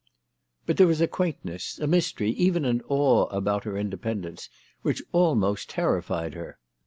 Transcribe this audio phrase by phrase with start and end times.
[0.65, 4.49] But there was a quaintness, a mystery, even an awe, about her independence
[4.81, 6.57] which almost terrified her.